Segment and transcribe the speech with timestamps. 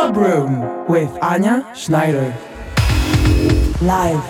[0.00, 2.34] Club Room with Anja Schneider.
[3.84, 4.24] Live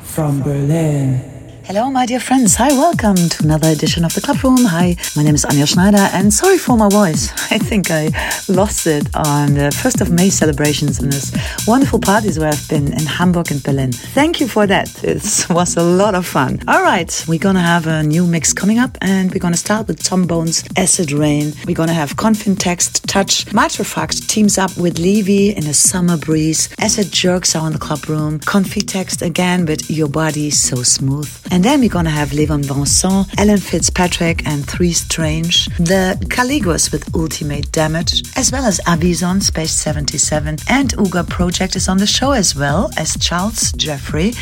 [0.00, 1.31] from Berlin.
[1.64, 2.56] Hello, my dear friends.
[2.56, 4.64] Hi, welcome to another edition of the Club Room.
[4.64, 7.30] Hi, my name is Anja Schneider, and sorry for my voice.
[7.52, 8.10] I think I
[8.48, 11.32] lost it on the 1st of May celebrations and this
[11.66, 13.92] wonderful parties where I've been in Hamburg and Berlin.
[13.92, 15.02] Thank you for that.
[15.04, 16.60] It was a lot of fun.
[16.68, 20.02] All right, we're gonna have a new mix coming up, and we're gonna start with
[20.02, 21.52] Tom Bones, Acid Rain.
[21.66, 23.46] We're gonna have Coffintext, Touch.
[23.46, 26.68] Matrefakt teams up with Lewy in a summer breeze.
[26.80, 28.40] Acid Jerks are in the Club Room.
[28.40, 31.30] Coffintext again with Your Body So Smooth.
[31.52, 37.14] And then we're gonna have Levon Vincent, Alan Fitzpatrick, and Three Strange, the Gallegos with
[37.14, 42.32] Ultimate Damage, as well as Avision, Space 77, and Ugur Project is on the show
[42.32, 44.32] as well as Charles Jeffrey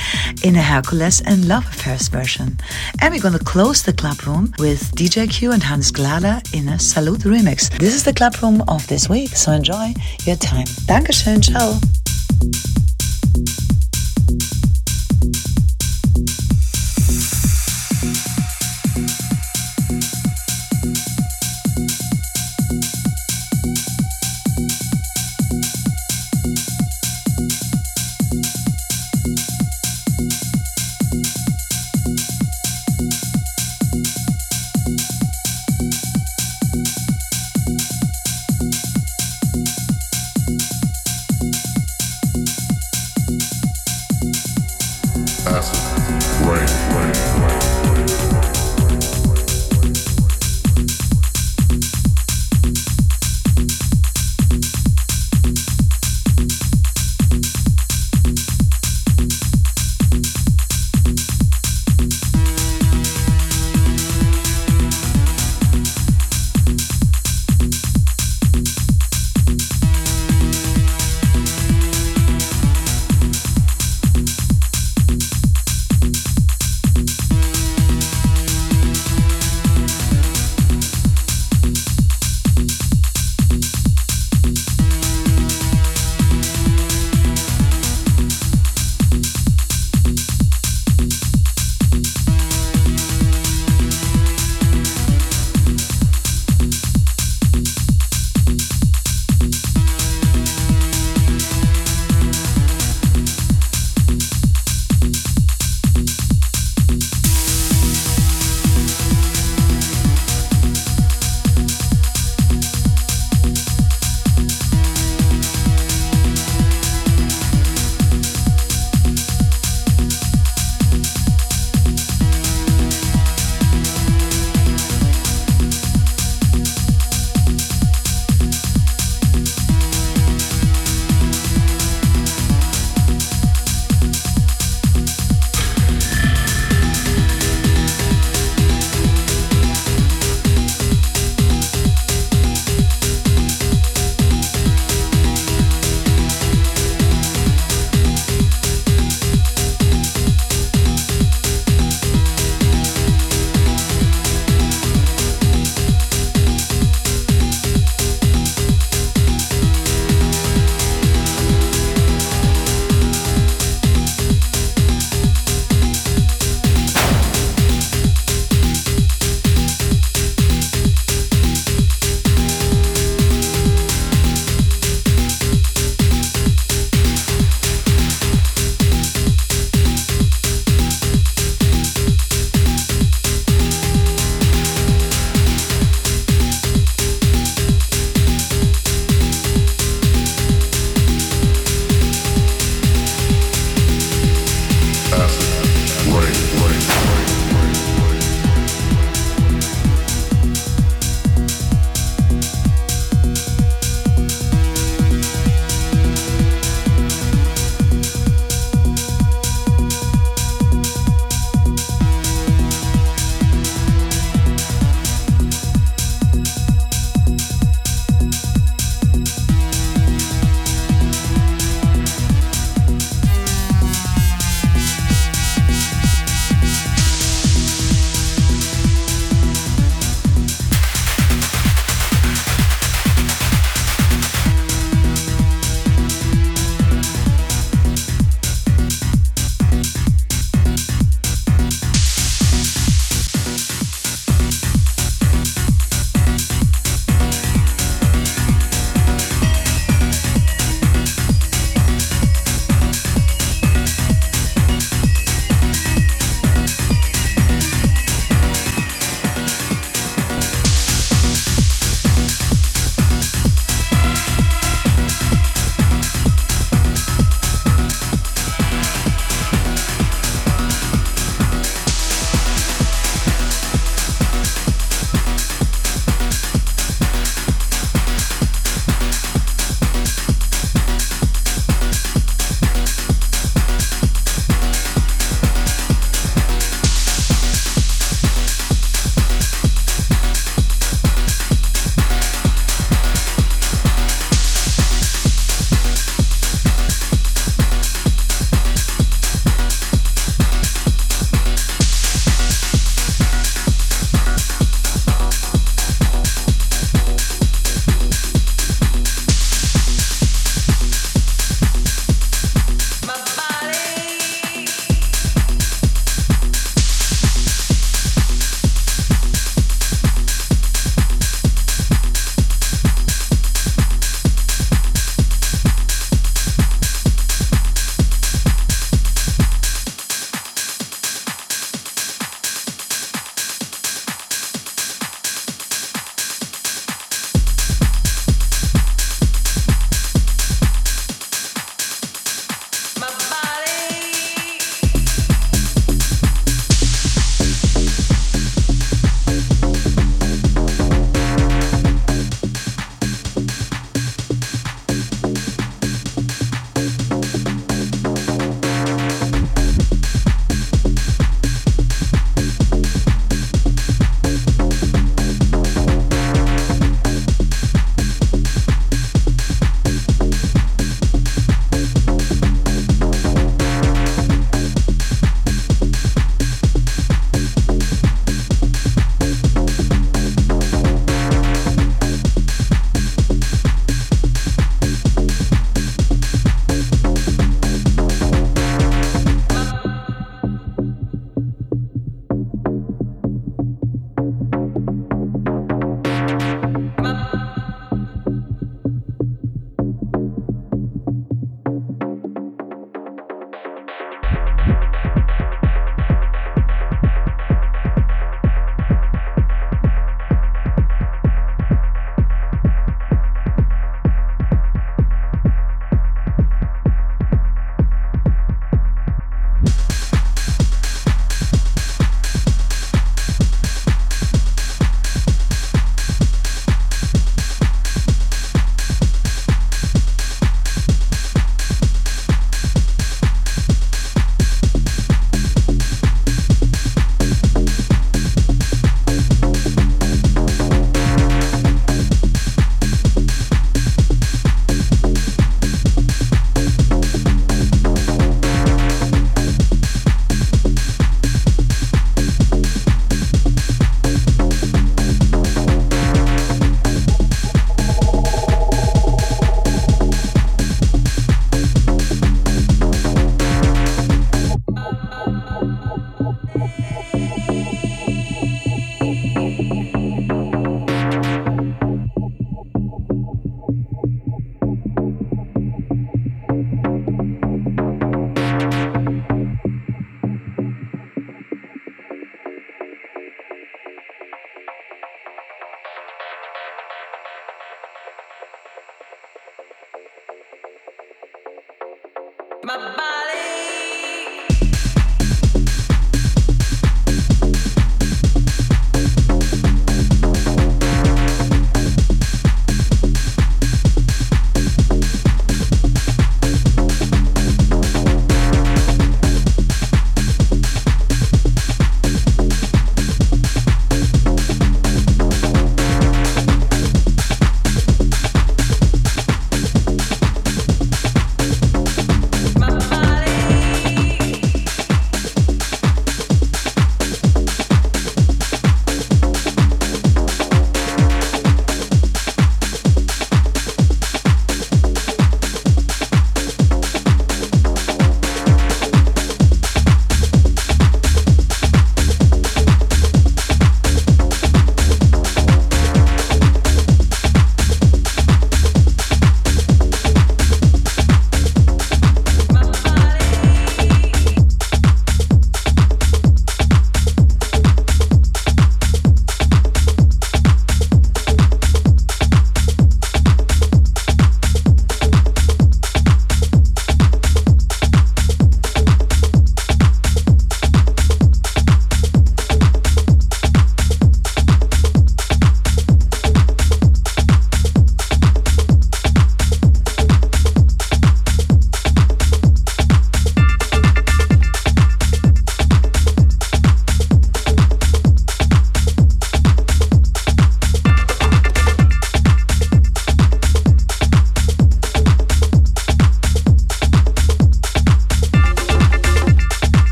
[0.44, 2.60] in a Hercules and Love Affairs version.
[3.00, 6.78] And we're gonna close the club room with DJ Q and Hans Glader in a
[6.78, 7.76] Salute remix.
[7.80, 9.94] This is the club room of this week, so enjoy
[10.26, 10.66] your time.
[10.86, 11.80] Dankeschön, ciao.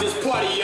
[0.00, 0.62] Just the way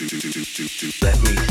[0.00, 1.47] Let me